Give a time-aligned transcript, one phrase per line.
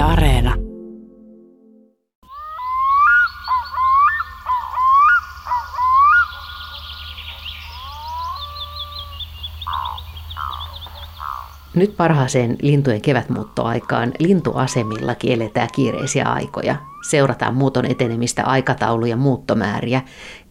[0.00, 0.67] Areena.
[11.78, 16.76] Nyt parhaaseen lintujen kevätmuuttoaikaan lintuasemilla kieletään kiireisiä aikoja.
[17.08, 20.02] Seurataan muuton etenemistä aikatauluja muuttomääriä,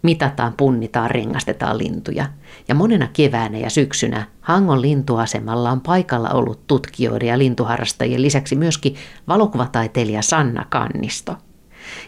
[0.02, 2.26] mitataan, punnitaan, rengastetaan lintuja.
[2.68, 8.96] Ja monena keväänä ja syksynä Hangon lintuasemalla on paikalla ollut tutkijoiden ja lintuharrastajien lisäksi myöskin
[9.28, 11.36] valokuvataiteilija Sanna Kannisto.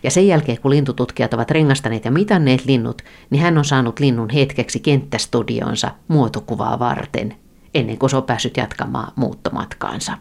[0.04, 4.30] Ja sen jälkeen, kun lintututkijat ovat rengastaneet ja mitanneet linnut, niin hän on saanut linnun
[4.30, 7.36] hetkeksi kenttästudionsa muotokuvaa varten–
[7.74, 10.18] ennen kuin se on päässyt jatkamaan muuttomatkaansa.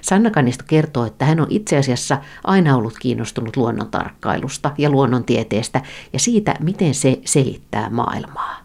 [0.00, 6.18] Sanna Kannisto kertoo, että hän on itse asiassa aina ollut kiinnostunut luonnontarkkailusta ja luonnontieteestä ja
[6.18, 8.56] siitä, miten se selittää maailmaa.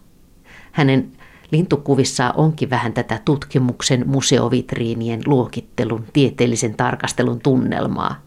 [0.72, 1.12] Hänen
[1.52, 8.22] lintukuvissaan onkin vähän tätä tutkimuksen, museovitriinien, luokittelun, tieteellisen tarkastelun tunnelmaa.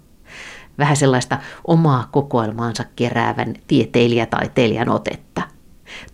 [0.79, 5.43] Vähän sellaista omaa kokoelmaansa keräävän tieteilijätaiteilijan otetta.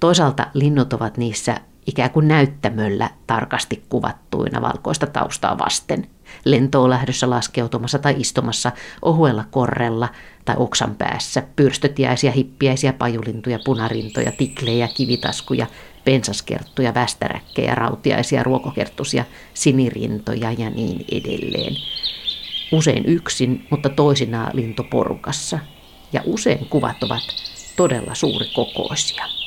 [0.00, 6.06] Toisaalta linnut ovat niissä ikään kuin näyttämöllä tarkasti kuvattuina valkoista taustaa vasten.
[6.44, 10.08] Lentoon lähdössä laskeutumassa tai istumassa ohuella korrella
[10.44, 15.66] tai oksan päässä, pyrstötiäisiä, hippiäisiä, pajulintuja, punarintoja, tiklejä, kivitaskuja,
[16.04, 19.24] pensaskerttuja, västäräkkejä, rautiaisia, ruokokerttusia,
[19.54, 21.76] sinirintoja ja niin edelleen.
[22.72, 25.58] Usein yksin, mutta toisinaan lintoporukassa.
[26.12, 27.22] Ja usein kuvat ovat
[27.76, 29.43] todella suurikokoisia.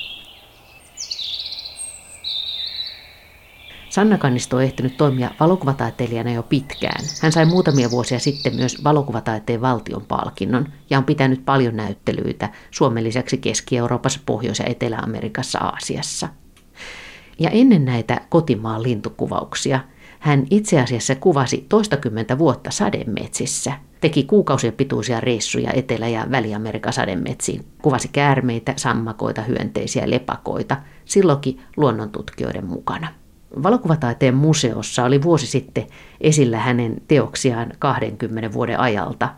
[3.90, 7.06] Sanna Kannisto on ehtinyt toimia valokuvataiteilijana jo pitkään.
[7.22, 13.04] Hän sai muutamia vuosia sitten myös valokuvataiteen valtion palkinnon ja on pitänyt paljon näyttelyitä Suomen
[13.04, 16.28] lisäksi Keski-Euroopassa, Pohjois- ja Etelä-Amerikassa, Aasiassa.
[17.40, 19.80] Ja ennen näitä kotimaan lintukuvauksia
[20.20, 23.74] hän itse asiassa kuvasi toistakymmentä vuotta sademetsissä.
[24.02, 27.66] Teki kuukausien pituisia reissuja Etelä- ja Väli-Amerikan sademetsiin.
[27.82, 33.08] Kuvasi käärmeitä, sammakoita, hyönteisiä, lepakoita, silloinkin luonnontutkijoiden mukana.
[33.64, 35.88] Valokuvataiteen museossa oli vuosi sitten
[36.22, 39.30] esillä hänen teoksiaan 20 vuoden ajalta,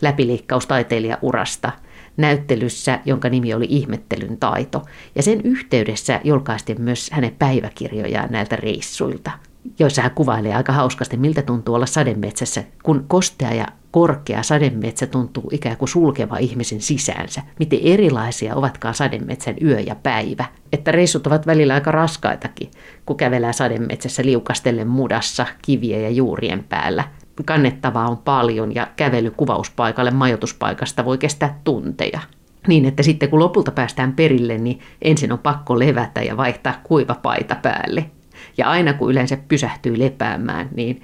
[0.00, 1.72] läpileikkaustaiteilijaurasta,
[2.16, 4.82] näyttelyssä, jonka nimi oli Ihmettelyn taito,
[5.14, 9.30] ja sen yhteydessä julkaistiin myös hänen päiväkirjojaan näiltä reissuilta–
[9.78, 15.48] joissa hän kuvailee aika hauskasti, miltä tuntuu olla sademetsässä, kun kostea ja korkea sademetsä tuntuu
[15.52, 17.42] ikään kuin sulkeva ihmisen sisäänsä.
[17.58, 20.44] Miten erilaisia ovatkaan sademetsän yö ja päivä.
[20.72, 22.70] Että reissut ovat välillä aika raskaitakin,
[23.06, 27.04] kun kävelää sademetsässä liukastellen mudassa, kiviä ja juurien päällä.
[27.44, 32.20] Kannettavaa on paljon ja kävely kuvauspaikalle majoituspaikasta voi kestää tunteja.
[32.66, 37.14] Niin, että sitten kun lopulta päästään perille, niin ensin on pakko levätä ja vaihtaa kuiva
[37.14, 38.10] paita päälle.
[38.56, 41.02] Ja aina kun yleensä pysähtyy lepäämään, niin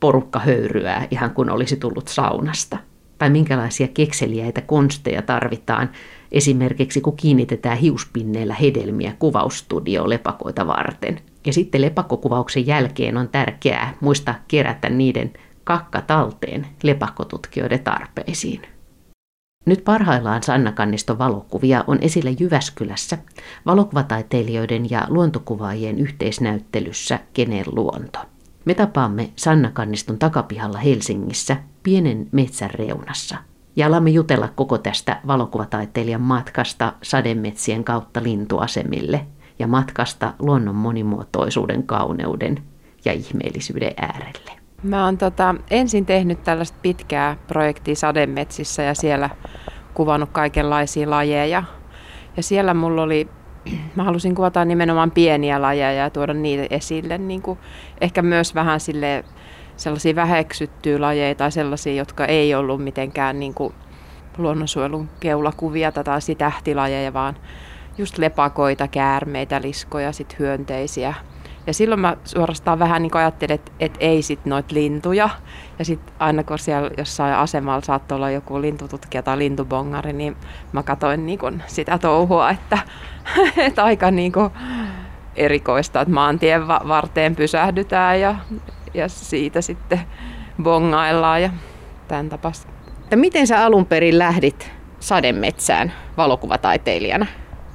[0.00, 2.78] porukka höyryää ihan kuin olisi tullut saunasta.
[3.18, 5.90] Tai minkälaisia kekseliäitä konsteja tarvitaan
[6.32, 11.20] esimerkiksi kun kiinnitetään hiuspinneillä hedelmiä kuvaustudioon lepakoita varten.
[11.46, 15.32] Ja sitten lepakkokuvauksen jälkeen on tärkeää muistaa kerätä niiden
[15.64, 18.62] kakka talteen lepakkotutkijoiden tarpeisiin.
[19.66, 23.18] Nyt parhaillaan Sanna Kanniston valokuvia on esillä Jyväskylässä
[23.66, 28.18] valokuvataiteilijoiden ja luontokuvaajien yhteisnäyttelyssä Kenen luonto.
[28.66, 33.36] Me tapaamme Sanna Kanniston takapihalla Helsingissä pienen metsän reunassa
[33.76, 39.26] ja alamme jutella koko tästä valokuvataiteilijan matkasta sademetsien kautta lintuasemille
[39.58, 42.62] ja matkasta luonnon monimuotoisuuden kauneuden
[43.04, 44.52] ja ihmeellisyyden äärelle.
[44.82, 49.30] Mä oon tota, ensin tehnyt tällaista pitkää projektia sademetsissä ja siellä
[49.94, 51.62] kuvannut kaikenlaisia lajeja.
[52.36, 53.28] Ja siellä mulla oli,
[53.94, 57.18] mä halusin kuvata nimenomaan pieniä lajeja ja tuoda niitä esille.
[57.18, 57.58] Niin kuin
[58.00, 59.24] ehkä myös vähän sille
[59.76, 63.74] sellaisia väheksyttyjä lajeja tai sellaisia, jotka ei ollut mitenkään niin kuin
[64.38, 66.04] luonnonsuojelun keulakuvia tai
[66.38, 67.36] tähtilajeja, vaan
[67.98, 71.14] just lepakoita, käärmeitä, liskoja, sit hyönteisiä–
[71.66, 75.28] ja silloin mä suorastaan vähän niin ajattelin, että, että ei sit noita lintuja.
[75.78, 80.36] Ja sitten aina kun siellä jossain asemalla saattoi olla joku lintututkija tai lintubongari, niin
[80.72, 82.78] mä katsoin niin kun sitä touhua, että,
[83.66, 84.32] että aika niin
[85.36, 88.34] erikoista, että maantien varteen pysähdytään ja,
[88.94, 90.00] ja siitä sitten
[90.62, 91.50] bongaillaan ja
[92.08, 92.72] tämän tapasta.
[93.14, 97.26] Miten sä alun perin lähdit sademetsään valokuvataiteilijana?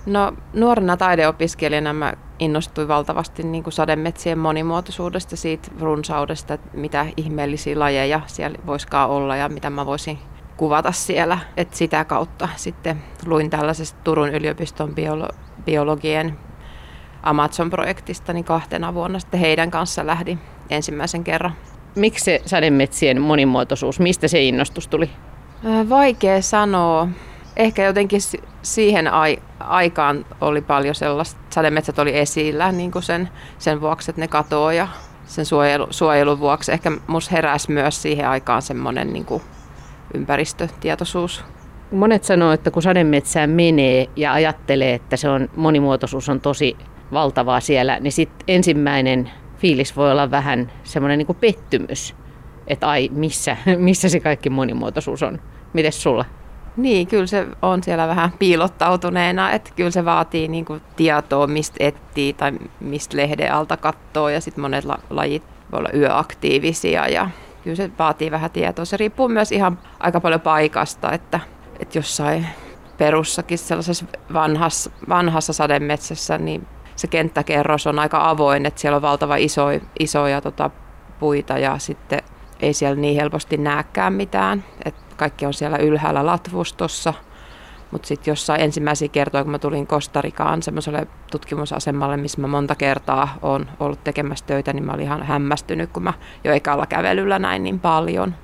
[0.06, 7.80] No nuorena taideopiskelijana mä innostuin valtavasti niin kuin sademetsien monimuotoisuudesta, siitä runsaudesta, että mitä ihmeellisiä
[7.80, 10.20] lajeja siellä voisikaan olla ja mitä mä voisin
[10.58, 11.40] kuvata siellä.
[11.58, 15.36] Et sitä kautta sitten luin tällaisesta Turun yliopiston biolo-
[15.66, 16.38] biologien
[17.24, 20.40] Amazon-projektista niin kahtena vuonna sitten heidän kanssa lähdin
[20.70, 21.56] ensimmäisen kerran
[21.96, 25.10] Miksi se sademetsien monimuotoisuus, mistä se innostus tuli?
[25.90, 27.08] Vaikea sanoa.
[27.58, 28.22] Ehkä jotenkin
[28.62, 34.22] siihen ai- aikaan oli paljon sellaista, sademetsät oli esillä niin kuin sen, sen vuoksi, että
[34.22, 34.88] ne katoaa ja
[35.26, 36.72] sen suojelu, suojelun vuoksi.
[36.72, 39.44] Ehkä mus heräsi myös siihen aikaan semmoinen niin kuin
[40.14, 41.44] ympäristötietoisuus.
[41.92, 46.78] Monet sanoo, että kun sademetsään menee ja ajattelee, että se on, monimuotoisuus on tosi
[47.12, 52.16] valtavaa siellä, niin sitten ensimmäinen fiilis voi olla vähän semmoinen niin pettymys,
[52.68, 55.40] että ai, missä, missä se kaikki monimuotoisuus on.
[55.74, 56.26] Mites sulla?
[56.78, 61.76] Niin, kyllä se on siellä vähän piilottautuneena, että kyllä se vaatii niin kuin tietoa, mistä
[61.80, 67.30] etsii tai mistä lehden alta katsoo ja sitten monet la- lajit voi olla yöaktiivisia ja
[67.64, 68.86] kyllä se vaatii vähän tietoa.
[68.86, 71.40] Se riippuu myös ihan aika paljon paikasta, että,
[71.80, 72.48] että jossain
[72.98, 79.36] perussakin sellaisessa vanhassa, vanhassa sademetsässä, niin se kenttäkerros on aika avoin, että siellä on valtava
[79.36, 79.66] iso,
[80.00, 80.70] isoja tota,
[81.20, 82.20] puita ja sitten
[82.60, 84.64] ei siellä niin helposti näkään mitään.
[84.86, 87.14] Et kaikki on siellä ylhäällä latvustossa.
[87.92, 93.38] Mutta sitten jossain ensimmäisiä kertoja, kun mä tulin Kostarikaan semmoiselle tutkimusasemalle, missä mä monta kertaa
[93.42, 96.14] olen ollut tekemässä töitä, niin mä olin ihan hämmästynyt, kun mä
[96.44, 98.36] jo ekalla kävelyllä näin niin paljon.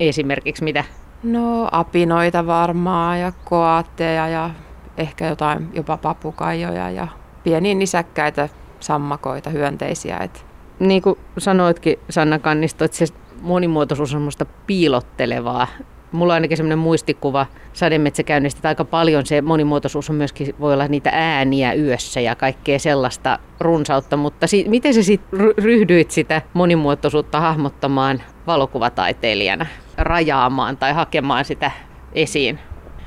[0.00, 0.84] Esimerkiksi mitä?
[1.22, 4.50] No apinoita varmaan ja koatteja ja
[4.96, 7.08] ehkä jotain jopa papukaijoja ja
[7.42, 8.48] pieniä nisäkkäitä,
[8.80, 10.18] sammakoita, hyönteisiä.
[10.18, 10.46] Et.
[10.78, 13.06] Niin kuin sanoitkin Sanna Kannisto, että se
[13.40, 15.66] monimuotoisuus on semmoista piilottelevaa.
[16.14, 20.88] Mulla on ainakin semmoinen muistikuva sademetsäkäynnistä, että aika paljon se monimuotoisuus on myöskin, voi olla
[20.88, 27.40] niitä ääniä yössä ja kaikkea sellaista runsautta, mutta si- miten sä sitten ryhdyit sitä monimuotoisuutta
[27.40, 29.66] hahmottamaan valokuvataiteilijana,
[29.98, 31.70] rajaamaan tai hakemaan sitä
[32.12, 32.58] esiin?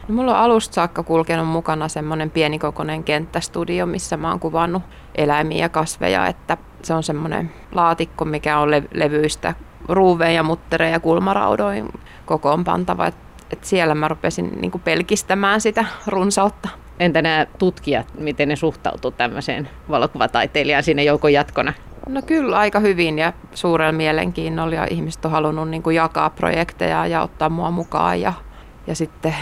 [0.08, 4.84] No, mulla on alusta saakka kulkenut mukana semmoinen pienikokoinen kenttästudio, missä mä oon kuvannut
[5.16, 9.54] eläimiä ja kasveja, että se on semmoinen laatikko, mikä on le- levyistä
[9.90, 11.90] ruuveen ja muttereen ja kulmaraudoin
[12.26, 13.08] kokoonpantava.
[13.08, 13.16] Et,
[13.52, 16.70] et siellä mä rupesin niinku pelkistämään sitä runsautta.
[17.00, 21.74] Entä nämä tutkijat, miten ne suhtautuu tämmöiseen valokuvataiteilijaan siinä joukon jatkona?
[22.10, 27.22] No kyllä aika hyvin ja suurella mielenkiinnolla ja ihmiset on halunnut niin jakaa projekteja ja
[27.22, 28.34] ottaa mua mukaan ja,
[28.88, 29.36] ja sitten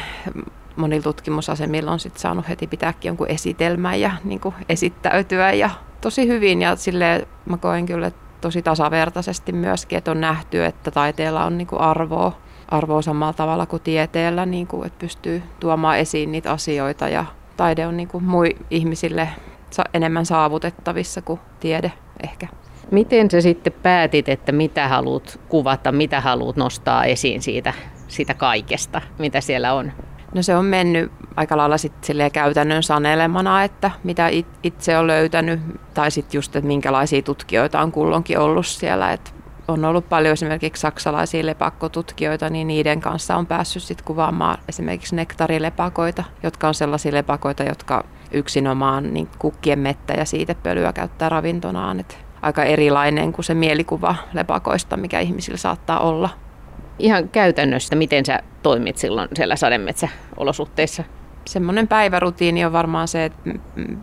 [0.76, 5.70] monilla tutkimusasemilla on sitten saanut heti pitääkin jonkun esitelmän ja niin esittäytyä ja
[6.02, 8.12] tosi hyvin ja sille mä koen kyllä
[8.46, 12.38] tosi tasavertaisesti myöskin, että on nähty, että taiteella on niin kuin arvoa,
[12.70, 17.26] arvoa samalla tavalla kuin tieteellä, niin kuin, että pystyy tuomaan esiin niitä asioita ja
[17.58, 19.30] taide on niin kuin mui ihmisille
[19.94, 21.92] enemmän saavutettavissa kuin tiede
[22.24, 22.48] ehkä.
[22.92, 27.74] Miten sä sitten päätit, että mitä haluat kuvata, mitä haluat nostaa esiin siitä,
[28.08, 29.92] siitä kaikesta, mitä siellä on?
[30.34, 34.30] No se on mennyt aika lailla sitten käytännön sanelemana, että mitä
[34.64, 35.60] itse on löytänyt,
[35.94, 39.14] tai sitten just, että minkälaisia tutkijoita on kulloinkin ollut siellä.
[39.14, 39.36] Et
[39.68, 46.24] on ollut paljon esimerkiksi saksalaisia lepakkotutkijoita, niin niiden kanssa on päässyt sitten kuvaamaan esimerkiksi nektarilepakoita,
[46.44, 52.00] jotka on sellaisia lepakoita, jotka yksinomaan niin kukkien mettä ja siitepölyä käyttää ravintonaan.
[52.00, 56.30] Et aika erilainen kuin se mielikuva lepakoista, mikä ihmisillä saattaa olla
[57.00, 61.04] ihan käytännössä, miten sä toimit silloin siellä sademetsäolosuhteissa?
[61.46, 63.50] Semmoinen päivärutiini on varmaan se, että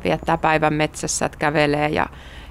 [0.04, 2.06] viettää päivän metsässä, että kävelee ja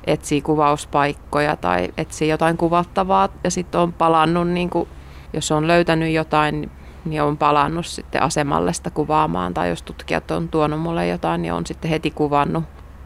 [0.08, 4.90] etsii kuvauspaikkoja tai etsii jotain kuvattavaa ja sitten on palannut, niin kuin,
[5.34, 6.72] jos on löytänyt jotain,
[7.06, 11.54] niin on palannut sitten asemalle sitä kuvaamaan tai jos tutkijat on tuonut mulle jotain, niin
[11.54, 12.64] on sitten heti kuvannut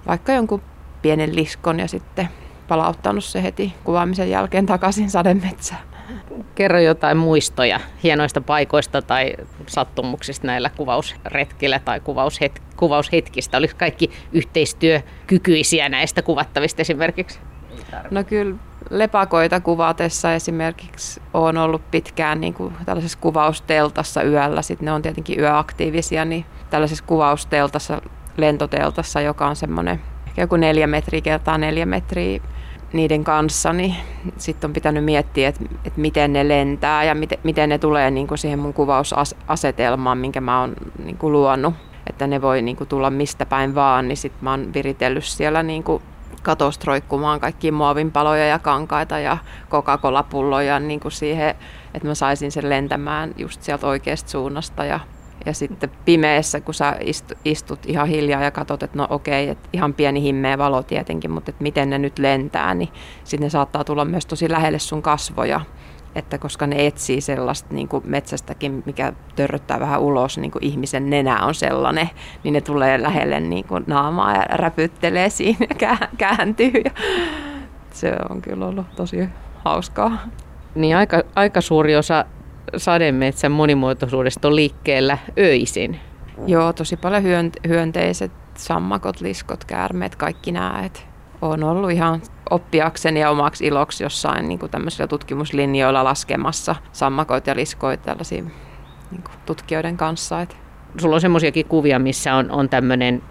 [0.08, 0.62] vaikka jonkun
[1.01, 2.30] pienen liskon ja sitten
[2.68, 5.95] palauttanut se heti kuvaamisen jälkeen takaisin sademetsään.
[6.56, 9.34] Kerro jotain muistoja hienoista paikoista tai
[9.68, 13.58] sattumuksista näillä kuvausretkillä tai kuvaushet- kuvaushetkistä.
[13.58, 17.39] Oliko kaikki yhteistyökykyisiä näistä kuvattavista esimerkiksi?
[18.12, 18.56] No kyllä
[18.89, 24.62] lepakoita kuvatessa esimerkiksi on ollut pitkään niin kuin tällaisessa kuvausteltassa yöllä.
[24.62, 28.01] Sitten ne on tietenkin yöaktiivisia, niin tällaisessa kuvausteltassa,
[28.38, 32.42] lentoteltassa, joka on semmoinen ehkä joku neljä metriä kertaa neljä metriä
[32.96, 33.96] niiden kanssa, niin
[34.38, 38.28] sitten on pitänyt miettiä, että, että miten ne lentää ja miten, miten ne tulee niin
[38.28, 40.74] kuin siihen mun kuvausasetelmaan, minkä mä oon
[41.04, 41.74] niin kuin luonut.
[42.10, 45.64] Että ne voi niin kuin tulla mistä päin vaan, niin sitten mä oon viritellyt siellä
[45.64, 46.04] niin kuin
[46.42, 47.40] katosta roikkumaan
[47.72, 49.38] muovinpaloja ja kankaita ja
[49.70, 51.50] Coca-Cola-pulloja niin kuin siihen,
[51.94, 55.00] että mä saisin sen lentämään just sieltä oikeasta suunnasta ja
[55.46, 56.96] ja sitten pimeässä, kun sä
[57.46, 61.52] istut ihan hiljaa ja katsot, että no okei, että ihan pieni himmeä valo tietenkin, mutta
[61.52, 62.90] että miten ne nyt lentää, niin
[63.24, 65.62] sitten ne saattaa tulla myös tosi lähelle sun kasvoja.
[66.16, 71.10] Että koska ne etsii sellaista niin kuin metsästäkin, mikä törröttää vähän ulos, niin kuin ihmisen
[71.10, 72.10] nenä on sellainen,
[72.44, 76.82] niin ne tulee lähelle niin kuin naamaa ja räpyttelee siinä ja kääntyy.
[76.86, 76.92] Ja
[77.92, 79.30] se on kyllä ollut tosi
[79.66, 80.18] hauskaa.
[80.75, 82.25] Niin aika, aika suuri osa
[82.77, 86.00] sademetsän monimuotoisuudesta on liikkeellä öisin.
[86.48, 87.24] Joo, tosi paljon
[87.67, 90.89] hyönteiset, sammakot, liskot, käärmeet, kaikki nämä.
[91.41, 97.55] on ollut ihan oppiakseni ja omaksi iloksi jossain niin kuin tämmöisillä tutkimuslinjoilla laskemassa sammakoita ja
[97.55, 98.44] liskoita tällaisia
[99.12, 100.41] niin kuin tutkijoiden kanssa.
[100.41, 100.58] Et.
[101.01, 103.22] Sulla on semmoisiakin kuvia, missä on, on tämmöinen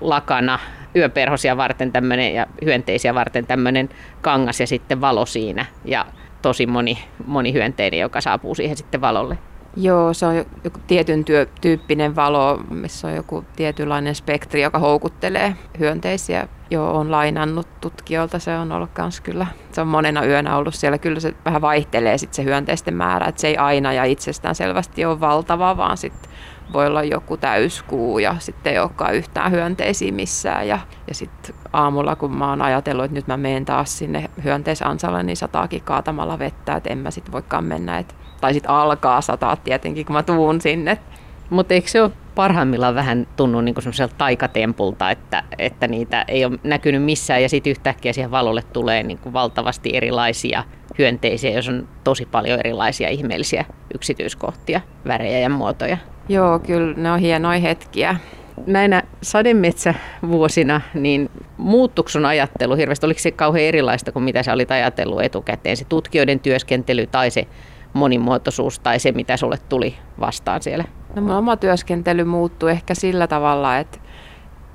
[0.00, 0.58] lakana
[0.96, 3.88] yöperhosia varten tämmöinen ja hyönteisiä varten tämmöinen
[4.20, 5.66] kangas ja sitten valo siinä.
[5.84, 6.06] Ja
[6.44, 9.38] tosi moni, moni hyönteinen, joka saapuu siihen sitten valolle.
[9.76, 15.56] Joo, se on joku tietyn työ, tyyppinen valo, missä on joku tietynlainen spektri, joka houkuttelee
[15.78, 16.48] hyönteisiä.
[16.70, 20.98] Joo, on lainannut tutkijoilta, se on ollut kans kyllä, se on monena yönä ollut siellä.
[20.98, 25.04] Kyllä se vähän vaihtelee sitten se hyönteisten määrä, että se ei aina ja itsestään selvästi
[25.04, 26.30] ole valtava, vaan sitten
[26.72, 30.68] voi olla joku täyskuu ja sitten ei olekaan yhtään hyönteisiä missään.
[30.68, 30.78] Ja,
[31.08, 35.36] ja sitten aamulla, kun mä oon ajatellut, että nyt mä menen taas sinne hyönteisansalle, niin
[35.36, 37.98] sataakin kaatamalla vettä, että en mä sitten voikaan mennä.
[37.98, 40.98] Et, tai sitten alkaa sataa tietenkin, kun mä tuun sinne.
[41.50, 46.58] Mutta eikö se ole parhaimmillaan vähän tunnu niin semmoiselta taikatempulta, että, että niitä ei ole
[46.62, 50.64] näkynyt missään ja sitten yhtäkkiä siihen valolle tulee niin kuin valtavasti erilaisia
[50.98, 55.96] hyönteisiä, jos on tosi paljon erilaisia ihmeellisiä yksityiskohtia, värejä ja muotoja.
[56.28, 58.16] Joo, kyllä ne on hienoja hetkiä.
[58.66, 63.06] Näinä sademetsävuosina, niin muuttuiko sun ajattelu hirveästi?
[63.06, 65.76] Oliko se kauhean erilaista kuin mitä sä olit ajatellut etukäteen?
[65.76, 67.46] Se tutkijoiden työskentely tai se
[67.92, 70.84] monimuotoisuus tai se, mitä sulle tuli vastaan siellä?
[71.14, 73.98] No mun oma työskentely muuttui ehkä sillä tavalla, että,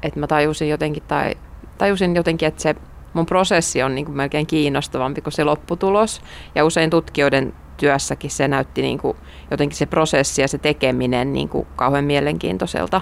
[0.04, 1.36] että mä tajusin jotenkin, tai,
[1.78, 2.76] tajusin jotenkin, että se
[3.14, 6.22] mun prosessi on niin kuin melkein kiinnostavampi kuin se lopputulos.
[6.56, 9.18] Ja usein tutkijoiden työssäkin se näytti niin kuin
[9.52, 13.02] jotenkin se prosessi ja se tekeminen niin kuin kauhean mielenkiintoiselta.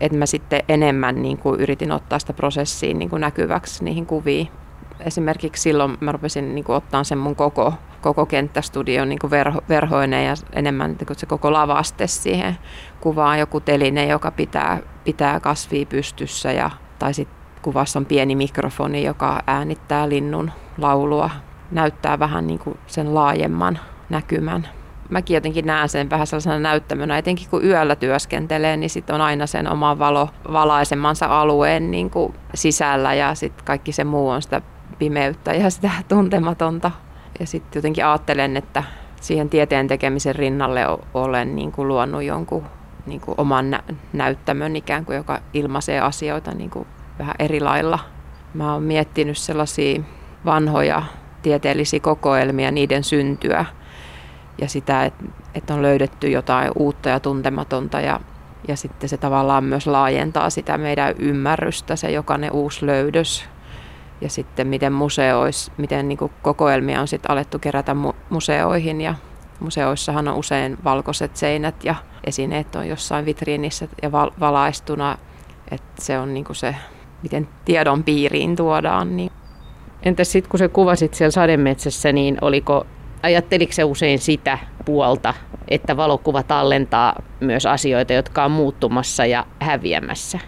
[0.00, 4.48] Että mä sitten enemmän niin kuin yritin ottaa sitä prosessia niin kuin näkyväksi niihin kuviin.
[5.00, 9.60] Esimerkiksi silloin mä rupesin niin kuin ottaa sen mun koko, koko kenttästudion niin kuin verho,
[9.68, 12.58] verhoinen ja enemmän niin kuin se koko lavaste siihen
[13.00, 13.38] kuvaan.
[13.38, 19.42] Joku teline, joka pitää, pitää kasvia pystyssä ja, tai sitten kuvassa on pieni mikrofoni, joka
[19.46, 21.30] äänittää linnun laulua.
[21.70, 24.68] Näyttää vähän niin kuin sen laajemman näkymän.
[25.10, 29.46] Mäkin jotenkin näen sen vähän sellaisena näyttämönä, etenkin kun yöllä työskentelee, niin sitten on aina
[29.46, 34.62] sen oma valo, valaisemansa alueen niin kuin sisällä ja sitten kaikki se muu on sitä
[34.98, 36.90] pimeyttä ja sitä tuntematonta.
[37.40, 38.82] Ja sitten jotenkin ajattelen, että
[39.20, 40.80] siihen tieteen tekemisen rinnalle
[41.14, 42.64] olen niin kuin luonut jonkun
[43.06, 43.82] niin kuin oman nä-
[44.12, 46.86] näyttämön ikään kuin, joka ilmaisee asioita niin kuin
[47.18, 47.98] vähän eri lailla.
[48.54, 50.02] Mä oon miettinyt sellaisia
[50.44, 51.02] vanhoja
[51.42, 53.64] tieteellisiä kokoelmia, niiden syntyä
[54.60, 58.20] ja sitä, että, että on löydetty jotain uutta ja tuntematonta ja,
[58.68, 63.44] ja sitten se tavallaan myös laajentaa sitä meidän ymmärrystä, se jokainen uusi löydös.
[64.20, 69.14] Ja sitten miten museois, miten niin kokoelmia on sitten alettu kerätä mu- museoihin ja
[69.60, 71.94] museoissahan on usein valkoiset seinät ja
[72.24, 75.18] esineet on jossain vitriinissä ja val- valaistuna,
[75.70, 76.76] että se on niin se,
[77.22, 79.16] miten tiedon piiriin tuodaan.
[79.16, 79.32] Niin.
[80.02, 82.86] Entäs sitten kun sä kuvasit siellä sademetsässä, niin oliko
[83.26, 85.34] Ajatteliko se usein sitä puolta,
[85.68, 90.38] että valokuva tallentaa myös asioita, jotka on muuttumassa ja häviämässä?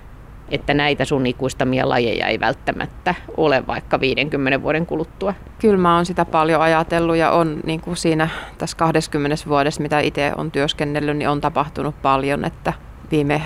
[0.48, 5.34] Että näitä sun ikuistamia lajeja ei välttämättä ole vaikka 50 vuoden kuluttua?
[5.58, 10.00] Kyllä mä oon sitä paljon ajatellut ja on niin kuin siinä tässä 20 vuodessa, mitä
[10.00, 12.72] itse on työskennellyt, niin on tapahtunut paljon, että
[13.10, 13.42] viime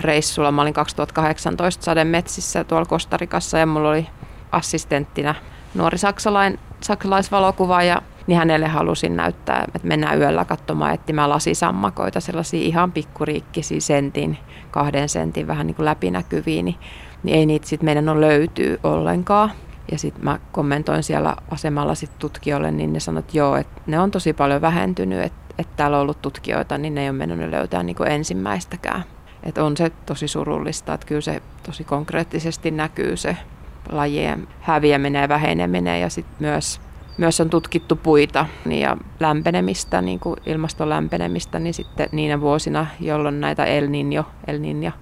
[0.00, 4.06] reissulla mä olin 2018 sademetsissä tuolla Kostarikassa ja mulla oli
[4.52, 5.34] assistenttina
[5.74, 12.92] nuori saksalain, saksalaisvalokuvaaja niin hänelle halusin näyttää, että mennään yöllä katsomaan etsimään lasisammakoita, sellaisia ihan
[12.92, 14.38] pikkuriikkisiä sentin,
[14.70, 16.76] kahden sentin vähän niin kuin läpinäkyviä, niin,
[17.22, 19.50] niin ei niitä sitten meidän on löytyy ollenkaan.
[19.92, 24.00] Ja sitten mä kommentoin siellä asemalla sit tutkijoille, niin ne sanoivat, että joo, että ne
[24.00, 27.50] on tosi paljon vähentynyt, että, että täällä on ollut tutkijoita, niin ne ei ole mennyt
[27.50, 29.04] löytää niin ensimmäistäkään.
[29.42, 33.36] Että on se tosi surullista, että kyllä se tosi konkreettisesti näkyy se
[33.88, 36.80] lajien häviäminen ja väheneminen ja sitten myös
[37.18, 43.40] myös on tutkittu puita ja lämpenemistä, niin kuin ilmaston lämpenemistä, niin sitten niinä vuosina, jolloin
[43.40, 44.92] näitä El Niño, El Niño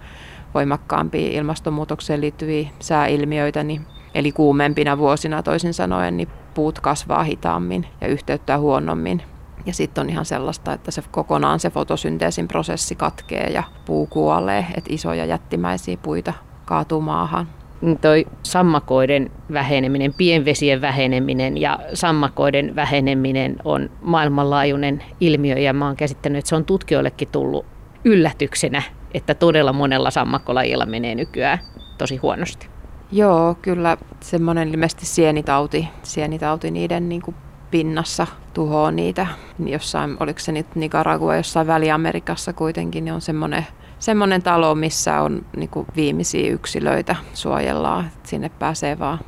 [0.54, 8.08] voimakkaampia ilmastonmuutokseen liittyviä sääilmiöitä, niin, eli kuumempina vuosina toisin sanoen, niin puut kasvaa hitaammin ja
[8.08, 9.22] yhteyttää huonommin.
[9.66, 14.66] Ja sitten on ihan sellaista, että se kokonaan se fotosynteesin prosessi katkee ja puu kuolee,
[14.76, 16.32] että isoja jättimäisiä puita
[16.64, 17.48] kaatuu maahan.
[17.80, 25.96] Niin toi sammakoiden väheneminen, pienvesien väheneminen ja sammakoiden väheneminen on maailmanlaajuinen ilmiö ja mä oon
[25.96, 27.66] käsittänyt, että se on tutkijoillekin tullut
[28.04, 28.82] yllätyksenä,
[29.14, 31.58] että todella monella sammakkolajilla menee nykyään
[31.98, 32.68] tosi huonosti.
[33.12, 37.36] Joo, kyllä semmoinen ilmeisesti sienitauti, sienitauti niiden niin kuin
[37.70, 39.26] pinnassa tuhoaa niitä.
[39.66, 43.66] Jossain, oliko se nyt Nicaragua, jossain Väli-Amerikassa kuitenkin, niin on semmoinen
[43.98, 48.10] semmoinen talo, missä on niin kuin viimeisiä yksilöitä suojellaan.
[48.22, 49.18] Sinne pääsee vaan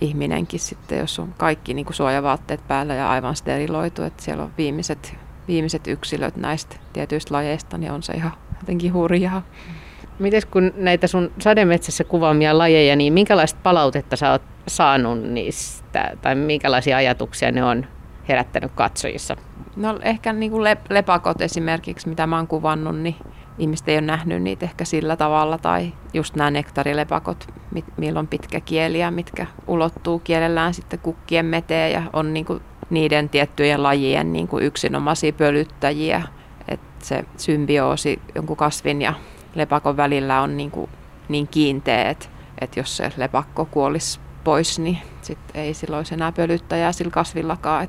[0.00, 4.52] ihminenkin sitten, jos on kaikki niin kuin suojavaatteet päällä ja aivan steriloitu, että siellä on
[4.58, 5.16] viimeiset,
[5.48, 9.42] viimeiset yksilöt näistä tietyistä lajeista, niin on se ihan jotenkin hurjaa.
[10.18, 16.34] Miten kun näitä sun sademetsässä kuvaamia lajeja, niin minkälaista palautetta sä oot saanut niistä, tai
[16.34, 17.86] minkälaisia ajatuksia ne on
[18.28, 19.36] herättänyt katsojissa?
[19.76, 23.16] No ehkä niin kuin lepakot esimerkiksi, mitä mä oon kuvannut, niin
[23.58, 27.46] ihmiset ei ole nähnyt niitä ehkä sillä tavalla, tai just nämä nektarilepakot,
[27.96, 32.62] millä on pitkä kieli ja mitkä ulottuu kielellään sitten kukkien meteen ja on niin kuin
[32.90, 36.22] niiden tiettyjen lajien niin kuin yksinomaisia pölyttäjiä.
[36.68, 39.14] Että se symbioosi jonkun kasvin ja
[39.54, 40.90] lepakon välillä on niin, kuin
[41.28, 42.26] niin kiinteä, että,
[42.60, 47.88] että jos se lepakko kuolisi pois, niin sit ei silloin olisi enää pölyttäjää sillä kasvillakaan.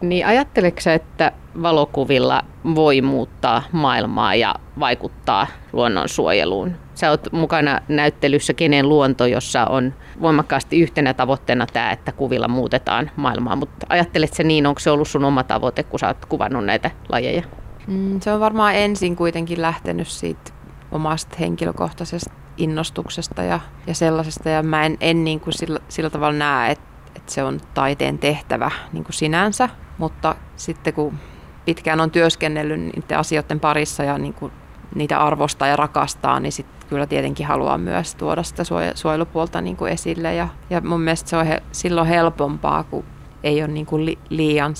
[0.00, 1.32] Niin ajatteleksä, että
[1.62, 2.42] valokuvilla
[2.74, 6.76] voi muuttaa maailmaa ja vaikuttaa luonnonsuojeluun?
[6.94, 13.10] Sä oot mukana näyttelyssä Kenen luonto, jossa on voimakkaasti yhtenä tavoitteena tämä, että kuvilla muutetaan
[13.16, 13.56] maailmaa.
[13.56, 16.90] Mutta ajattelet se niin, onko se ollut sun oma tavoite, kun sä oot kuvannut näitä
[17.08, 17.42] lajeja?
[17.86, 20.57] Mm, se on varmaan ensin kuitenkin lähtenyt siitä
[20.92, 24.48] omasta henkilökohtaisesta innostuksesta ja, ja sellaisesta.
[24.48, 26.84] Ja mä en, en niin kuin sillä, sillä tavalla näe, että,
[27.16, 29.68] että se on taiteen tehtävä niin kuin sinänsä,
[29.98, 31.18] mutta sitten kun
[31.64, 34.52] pitkään on työskennellyt niiden asioiden parissa ja niin kuin
[34.94, 38.62] niitä arvostaa ja rakastaa, niin sitten kyllä tietenkin haluaa myös tuoda sitä
[38.94, 40.34] suojelupuolta niin kuin esille.
[40.34, 43.04] Ja, ja mun mielestä se on he, silloin helpompaa, kun
[43.42, 44.74] ei ole niin kuin li, liian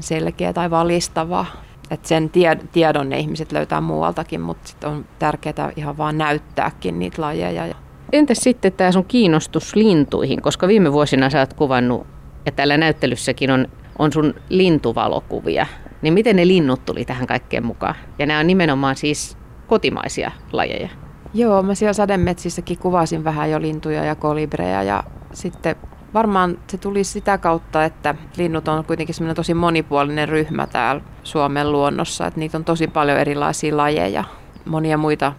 [0.00, 1.46] selkeä tai valistava.
[1.92, 2.30] Että sen
[2.72, 7.74] tiedon ne ihmiset löytää muualtakin, mutta sitten on tärkeää ihan vaan näyttääkin niitä lajeja.
[8.12, 12.06] Entäs sitten tämä sun kiinnostus lintuihin, koska viime vuosina sä oot kuvannut,
[12.46, 13.68] ja täällä näyttelyssäkin on,
[13.98, 15.66] on sun lintuvalokuvia,
[16.02, 17.94] niin miten ne linnut tuli tähän kaikkeen mukaan?
[18.18, 20.88] Ja nämä on nimenomaan siis kotimaisia lajeja.
[21.34, 25.76] Joo, mä siellä sademetsissäkin kuvasin vähän jo lintuja ja kolibreja ja sitten
[26.14, 31.72] varmaan se tuli sitä kautta, että linnut on kuitenkin semmoinen tosi monipuolinen ryhmä täällä Suomen
[31.72, 34.24] luonnossa, että niitä on tosi paljon erilaisia lajeja.
[34.64, 35.32] Monia muita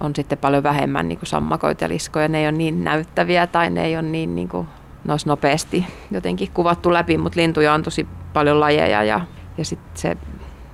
[0.00, 3.70] on sitten paljon vähemmän niin kuin sammakoita ja liskoja, ne ei ole niin näyttäviä tai
[3.70, 4.68] ne ei ole niin, niin kuin,
[5.04, 9.20] ne olisi nopeasti jotenkin kuvattu läpi, mutta lintuja on tosi paljon lajeja ja,
[9.58, 10.16] ja sitten se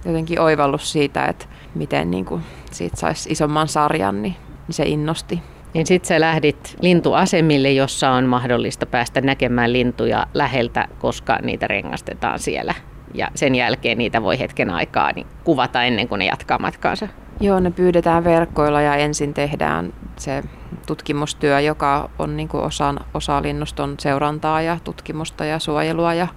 [0.04, 4.36] jotenkin oivallus siitä, että miten niin kuin siitä saisi isomman sarjan, niin
[4.70, 5.42] se innosti.
[5.76, 12.38] Niin sitten sä lähdit lintuasemille, jossa on mahdollista päästä näkemään lintuja läheltä, koska niitä rengastetaan
[12.38, 12.74] siellä.
[13.14, 17.08] Ja sen jälkeen niitä voi hetken aikaa niin kuvata ennen kuin ne jatkaa matkaansa.
[17.40, 20.42] Joo, ne pyydetään verkkoilla ja ensin tehdään se
[20.86, 26.14] tutkimustyö, joka on niin kuin osa, osa linnuston seurantaa ja tutkimusta ja suojelua.
[26.14, 26.28] Ja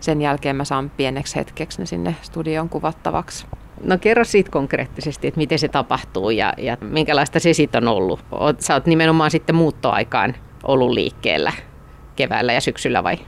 [0.00, 3.46] sen jälkeen mä saan pieneksi hetkeksi ne sinne studion kuvattavaksi.
[3.82, 8.20] No kerro siitä konkreettisesti, että miten se tapahtuu ja, ja minkälaista se sitten on ollut.
[8.58, 10.34] Sä oot nimenomaan sitten muuttoaikaan
[10.64, 11.52] ollut liikkeellä
[12.16, 13.18] keväällä ja syksyllä vai?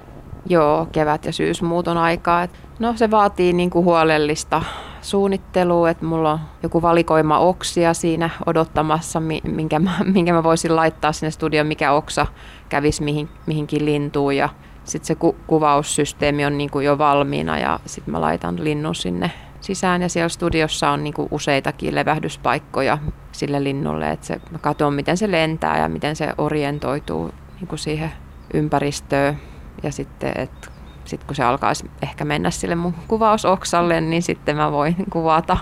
[0.46, 2.48] Joo, kevät- ja syysmuuton aikaa.
[2.78, 4.62] No se vaatii niin kuin huolellista
[5.02, 11.12] suunnittelua, että mulla on joku valikoima oksia siinä odottamassa, minkä mä, minkä mä voisin laittaa
[11.12, 12.26] sinne studioon, mikä oksa
[12.68, 14.36] kävisi mihin, mihinkin lintuun.
[14.36, 14.48] Ja
[14.84, 19.30] sitten se ku, kuvaussysteemi on niin kuin jo valmiina ja sitten mä laitan linnun sinne
[19.60, 22.98] sisään ja siellä studiossa on niin kuin useitakin levähdyspaikkoja
[23.32, 27.78] sille linnulle, että se, mä katson miten se lentää ja miten se orientoituu niin kuin
[27.78, 28.12] siihen
[28.54, 29.38] ympäristöön
[29.82, 30.68] ja sitten, että
[31.04, 35.56] sitten kun se alkaisi ehkä mennä sille mun kuvausoksalle, niin sitten mä voin kuvata.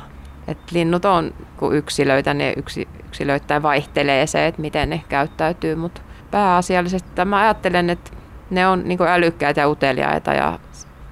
[0.48, 1.34] Et linnut on
[1.72, 8.10] yksilöitä, ne yksi, yksilöittäin vaihtelee se, että miten ne käyttäytyy, mutta pääasiallisesti mä ajattelen, että
[8.50, 10.58] ne on niin älykkäitä ja uteliaita ja,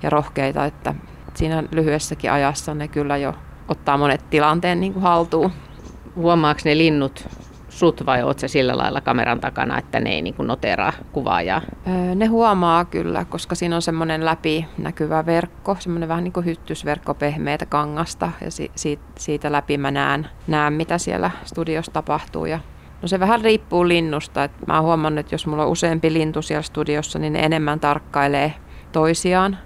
[0.03, 0.95] ja rohkeita, että
[1.35, 3.35] siinä lyhyessäkin ajassa ne kyllä jo
[3.69, 5.53] ottaa monet tilanteen niin kuin haltuun.
[6.17, 7.29] Huomaako ne linnut
[7.69, 11.63] sut vai oot sä sillä lailla kameran takana, että ne ei niin kuin noteraa kuvaajaa?
[11.89, 17.15] Öö, ne huomaa kyllä, koska siinä on semmoinen läpinäkyvä verkko, semmoinen vähän niin kuin hyttysverkko
[17.15, 22.59] pehmeitä kangasta ja si- siitä, siitä läpi mä näen, näen, mitä siellä studiossa tapahtuu ja
[23.03, 24.45] No se vähän riippuu linnusta.
[24.45, 27.81] Et mä oon huomannut, että jos mulla on useampi lintu siellä studiossa, niin ne enemmän
[27.81, 28.55] tarkkailee
[28.93, 29.59] toisiaan.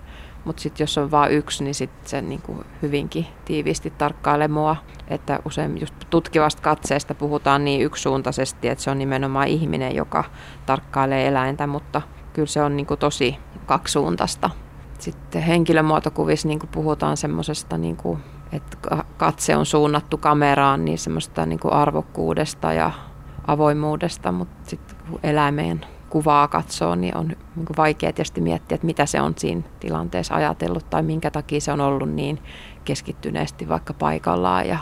[0.49, 4.77] Mutta sitten jos on vain yksi, niin sitten se niinku hyvinkin tiiviisti tarkkailee mua.
[5.09, 10.25] Että usein just tutkivasta katseesta puhutaan niin yksisuuntaisesti, että se on nimenomaan ihminen, joka
[10.67, 14.51] tarkkailee eläintä, mutta kyllä se on niinku tosi kaksisuuntaista.
[14.99, 17.97] Sitten henkilömuotokuvissa niin puhutaan semmoisesta, niin
[18.53, 18.77] että
[19.17, 22.91] katse on suunnattu kameraan, niin semmoista niin arvokkuudesta ja
[23.47, 29.21] avoimuudesta, mutta sitten eläimeen kuvaa katsoo, niin on niin vaikea tietysti miettiä, että mitä se
[29.21, 32.39] on siinä tilanteessa ajatellut tai minkä takia se on ollut niin
[32.85, 34.79] keskittyneesti vaikka paikallaan ja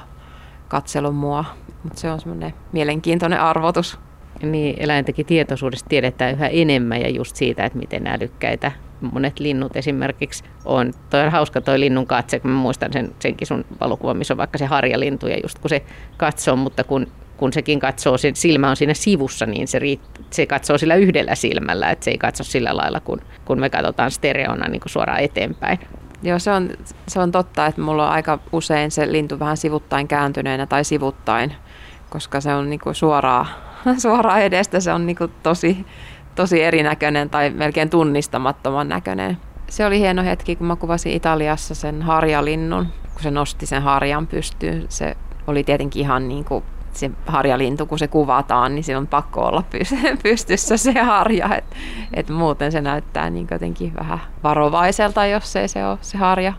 [0.69, 1.45] katselun mua.
[1.83, 3.99] Mutta se on semmoinen mielenkiintoinen arvotus.
[4.43, 10.45] Niin, eläintenkin tietoisuudesta tiedetään yhä enemmän ja just siitä, että miten älykkäitä monet linnut esimerkiksi
[10.65, 10.93] on.
[11.11, 14.39] Toi on hauska toi linnun katse, kun mä muistan sen, senkin sun valokuva, missä on
[14.39, 15.85] vaikka se harjalintu ja just kun se
[16.17, 20.47] katsoo, mutta kun, kun sekin katsoo, se silmä on siinä sivussa, niin se, riitt, se
[20.47, 24.69] katsoo sillä yhdellä silmällä, että se ei katso sillä lailla, kun, kun me katsotaan stereona
[24.69, 25.79] niin kuin suoraan eteenpäin.
[26.23, 26.71] Joo, se on,
[27.09, 31.55] se on totta, että mulla on aika usein se lintu vähän sivuttain kääntyneenä tai sivuttain,
[32.11, 33.47] koska se on niin kuin suoraan,
[34.03, 35.87] suoraan edestä, se on niin kuin tosi,
[36.35, 39.37] tosi erinäköinen tai melkein tunnistamattoman näköinen.
[39.69, 44.27] Se oli hieno hetki, kun mä kuvasin Italiassa sen harjalinnun, kun se nosti sen harjan
[44.27, 44.87] pystyyn.
[44.89, 46.65] Se oli tietenkin ihan niin kuin
[46.97, 49.63] se harjalintu, kun se kuvataan, niin siinä on pakko olla
[50.23, 51.55] pystyssä se harja.
[51.55, 51.65] Et,
[52.15, 56.53] et muuten se näyttää niin jotenkin vähän varovaiselta, jos ei se ole se harja.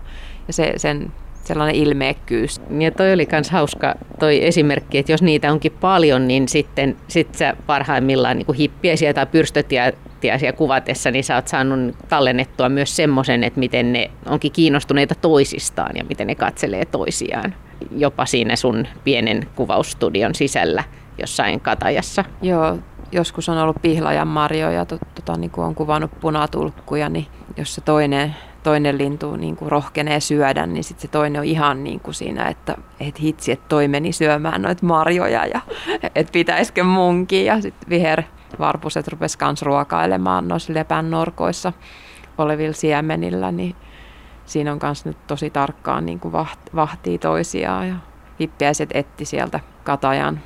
[0.47, 1.11] Ja se, sen
[1.47, 2.61] sellainen ilmeekkyys.
[2.79, 7.35] Ja toi oli myös hauska toi esimerkki, että jos niitä onkin paljon, niin sitten sit
[7.35, 13.59] sä parhaimmillaan niin hippiesiä tai pyrstötiäisiä kuvatessa, niin sä oot saanut tallennettua myös semmoisen, että
[13.59, 17.55] miten ne onkin kiinnostuneita toisistaan ja miten ne katselee toisiaan.
[17.91, 20.83] Jopa siinä sun pienen kuvausstudion sisällä
[21.17, 22.25] jossain katajassa.
[22.41, 22.77] Joo,
[23.11, 27.25] joskus on ollut pihlajan marjoja, to, tota, niin kuin on kuvannut punatulkkuja, niin
[27.57, 31.83] jos se toinen toinen lintu niin kuin rohkenee syödä, niin sitten se toinen on ihan
[31.83, 35.61] niin kuin siinä, että et hitsi, että toi meni syömään noita marjoja ja
[36.15, 37.45] että pitäisikö munkin.
[37.45, 38.23] Ja sitten viher
[38.59, 41.73] varpuset rupes kans ruokailemaan noissa lepän norkoissa
[42.37, 43.75] olevilla siemenillä, niin
[44.45, 46.33] siinä on myös nyt tosi tarkkaan niin kuin
[46.75, 47.95] vahtii toisiaan ja
[48.39, 50.39] hippiäiset etti sieltä katajan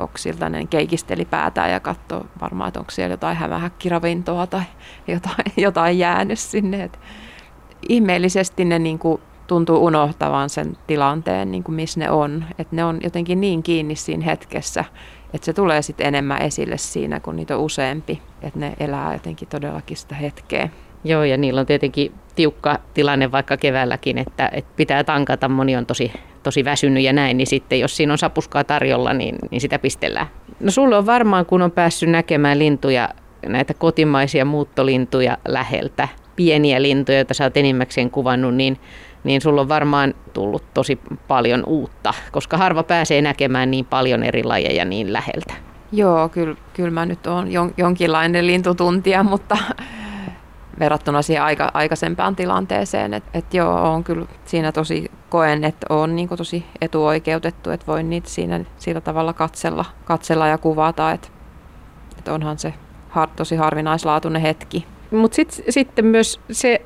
[0.00, 4.62] oksilta, ne keikisteli päätään ja katsoi varmaan, että onko siellä jotain hämähäkkiravintoa tai
[5.06, 6.84] jotain, jotain jäänyt sinne.
[6.84, 6.98] Et
[7.88, 12.44] ihmeellisesti ne niin kuin tuntuu unohtavan sen tilanteen, niin kuin missä ne on.
[12.58, 14.84] Että ne on jotenkin niin kiinni siinä hetkessä,
[15.34, 18.22] että se tulee sitten enemmän esille siinä, kun niitä on useampi.
[18.42, 20.68] Että ne elää jotenkin todellakin sitä hetkeä.
[21.04, 25.48] Joo, ja niillä on tietenkin tiukka tilanne vaikka keväälläkin, että, että pitää tankata.
[25.48, 26.12] Moni on tosi,
[26.42, 30.26] tosi väsynyt ja näin, niin sitten jos siinä on sapuskaa tarjolla, niin, niin sitä pistellään.
[30.60, 33.08] No sulla on varmaan, kun on päässyt näkemään lintuja,
[33.46, 36.08] näitä kotimaisia muuttolintuja läheltä,
[36.40, 38.80] pieniä lintuja, joita sä oot enimmäkseen kuvannut, niin,
[39.24, 44.44] niin sulla on varmaan tullut tosi paljon uutta, koska harva pääsee näkemään niin paljon eri
[44.44, 45.54] lajeja niin läheltä.
[45.92, 49.56] Joo, kyllä, kyllä mä nyt oon jon, jonkinlainen lintutuntija, mutta
[50.78, 53.14] verrattuna siihen aika, aikaisempaan tilanteeseen.
[53.14, 58.10] Että et joo, on kyllä siinä tosi, koen, että on niin tosi etuoikeutettu, että voin
[58.10, 61.28] niitä siinä sillä tavalla katsella, katsella ja kuvata, että
[62.18, 62.74] et onhan se
[63.08, 64.86] har, tosi harvinaislaatuinen hetki.
[65.10, 66.82] Mutta sit, sitten myös se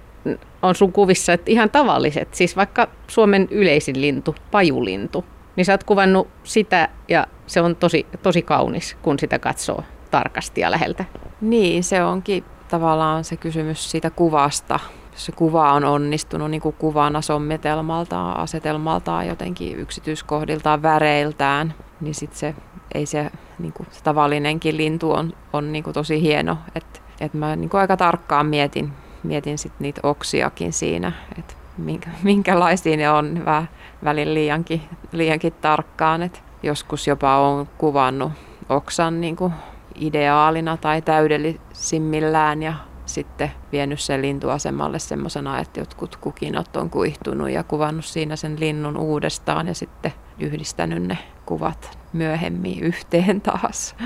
[0.62, 5.24] on sun kuvissa, että ihan tavalliset, siis vaikka Suomen yleisin lintu, pajulintu,
[5.56, 10.60] niin sä oot kuvannut sitä ja se on tosi, tosi kaunis, kun sitä katsoo tarkasti
[10.60, 11.04] ja läheltä.
[11.40, 14.80] Niin, se onkin tavallaan se kysymys siitä kuvasta.
[15.14, 22.54] Se kuva on onnistunut niin kuin kuvana sommetelmaltaan, asetelmaltaan, jotenkin yksityiskohdiltaan, väreiltään, niin sitten se,
[22.94, 26.58] ei se, niin kuin, se tavallinenkin lintu on, on niin kuin tosi hieno.
[26.74, 32.10] Että et mä niin kuin aika tarkkaan mietin, mietin sit niitä oksiakin siinä, että minkä,
[32.22, 33.68] minkälaisia ne on vähän
[34.04, 36.22] välin liiankin, liiankin tarkkaan.
[36.22, 38.32] Et joskus jopa on kuvannut
[38.68, 39.52] oksan niin kuin
[39.94, 42.74] ideaalina tai täydellisimmillään ja
[43.06, 48.96] sitten vienyt sen lintuasemalle semmoisena, että jotkut kukinot on kuihtunut ja kuvannut siinä sen linnun
[48.96, 53.96] uudestaan ja sitten yhdistänyt ne kuvat myöhemmin yhteen taas.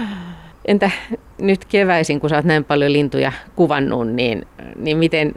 [0.69, 0.91] Entä
[1.39, 5.35] nyt keväisin, kun sä oot näin paljon lintuja kuvannut, niin, niin miten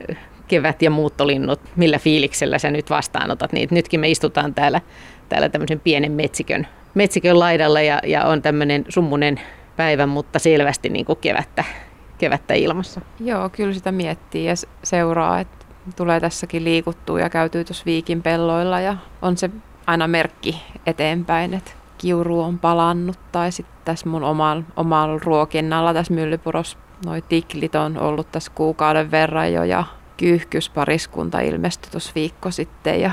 [0.47, 3.75] kevät ja muuttolinnut, millä fiiliksellä sä nyt vastaanotat niitä?
[3.75, 4.81] Nytkin me istutaan täällä,
[5.29, 9.41] täällä tämmöisen pienen metsikön, metsikön laidalla ja, ja on tämmöinen summunen
[9.75, 11.63] päivä, mutta selvästi niin kuin kevättä,
[12.17, 13.01] kevättä ilmassa.
[13.19, 15.65] Joo, kyllä sitä miettii ja seuraa, että
[15.95, 19.49] tulee tässäkin liikuttua ja käytyy tuossa viikin pelloilla ja on se
[19.87, 26.13] aina merkki eteenpäin, että kiuru on palannut tai sitten tässä mun omalla, omalla ruokinnalla tässä
[26.13, 29.83] Myllypurossa noi tiklit on ollut tässä kuukauden verran jo ja
[30.17, 33.11] kyyhkyspariskunta ilmestyi tuossa viikko sitten ja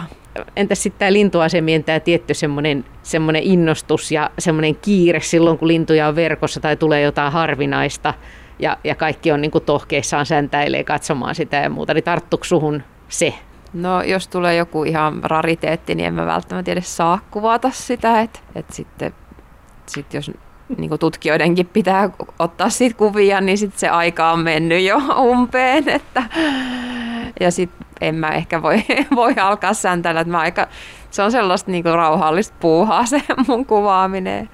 [0.57, 6.09] entäs sitten tämä lintuasemien tämä tietty semmoinen, semmoinen innostus ja semmoinen kiire silloin, kun lintuja
[6.09, 8.15] on verkossa tai tulee jotain harvinaista
[8.59, 13.35] ja, ja kaikki on niin tohkeissaan säntäilee katsomaan sitä ja muuta, niin tarttuuko suhun se?
[13.73, 18.39] No jos tulee joku ihan rariteetti, niin en mä välttämättä edes saa kuvata sitä, että
[18.55, 19.15] et sitten
[19.87, 20.31] sit jos
[20.77, 25.89] niin tutkijoidenkin pitää ottaa siitä kuvia, niin sitten se aika on mennyt jo umpeen.
[25.89, 26.23] Että,
[27.41, 28.83] ja sitten en mä ehkä voi,
[29.17, 30.69] voi alkaa säntäällä, että mä aika,
[31.11, 34.51] se on sellaista niin rauhallista puuhaa se mun kuvaaminen.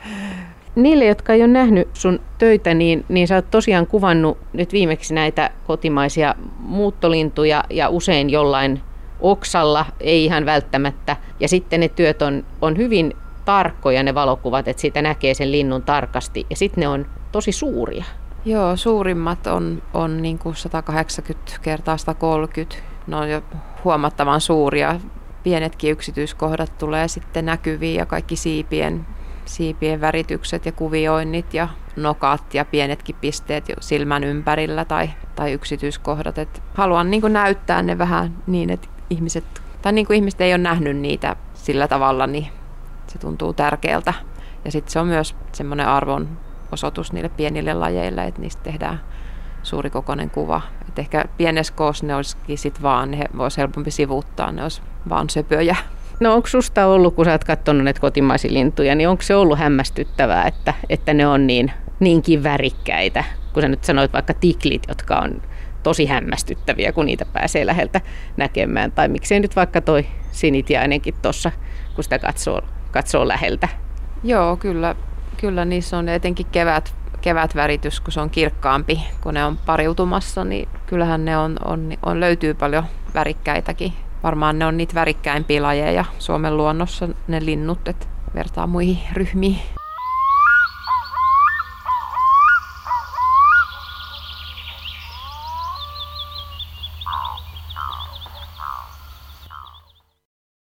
[0.75, 5.15] Niille, jotka ei ole nähnyt sun töitä, niin, niin sä oot tosiaan kuvannut nyt viimeksi
[5.15, 8.81] näitä kotimaisia muuttolintuja ja usein jollain
[9.25, 11.17] oksalla, ei ihan välttämättä.
[11.41, 13.13] Ja sitten ne työt on, on hyvin
[13.45, 16.47] tarkkoja ne valokuvat, että siitä näkee sen linnun tarkasti.
[16.51, 18.05] Ja sitten ne on tosi suuria.
[18.45, 22.77] Joo, suurimmat on, on niin kuin 180 kertaa 130.
[23.07, 23.43] Ne on jo
[23.85, 25.01] huomattavan suuria.
[25.43, 29.07] Pienetkin yksityiskohdat tulee sitten näkyviin ja kaikki siipien,
[29.45, 36.39] siipien väritykset ja kuvioinnit ja nokat ja pienetkin pisteet silmän ympärillä tai, tai yksityiskohdat.
[36.39, 39.45] Et haluan niin näyttää ne vähän niin, että ihmiset,
[39.83, 42.47] tai niin kuin ihmiset ei ole nähnyt niitä sillä tavalla, niin
[43.07, 44.15] se tuntuu tärkeältä.
[44.65, 46.29] Ja sitten se on myös semmoinen arvon
[46.73, 49.01] osoitus niille pienille lajeille, että niistä tehdään
[49.63, 50.61] suuri kokoinen kuva.
[50.89, 55.31] Et ehkä pienessä koossa ne olisikin sit vaan, ne voisi helpompi sivuuttaa, ne olisi vaan
[55.31, 55.77] söpöjä.
[56.21, 59.59] No onko susta ollut, kun sä oot katsonut näitä kotimaisia lintuja, niin onko se ollut
[59.59, 63.25] hämmästyttävää, että, että ne on niin, niinkin värikkäitä?
[63.53, 65.43] Kun sä nyt sanoit vaikka tiklit, jotka on
[65.85, 68.01] tosi hämmästyttäviä, kun niitä pääsee läheltä
[68.37, 68.93] näkemään.
[68.93, 71.53] Tai miksei nyt vaikka toi sinitiainenkin tuossa,
[71.95, 73.69] kun sitä katsoo, katsoo läheltä.
[74.25, 74.95] Joo, kyllä,
[75.37, 80.69] kyllä niissä on etenkin kevät, kevätväritys, kun se on kirkkaampi, kun ne on pariutumassa, niin
[80.87, 83.93] kyllähän ne on, on, on löytyy paljon värikkäitäkin.
[84.23, 89.59] Varmaan ne on niitä värikkäimpiä lajeja Suomen luonnossa, ne linnut, että vertaa muihin ryhmiin.